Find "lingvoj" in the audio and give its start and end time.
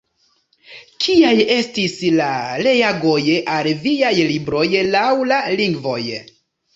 5.61-5.99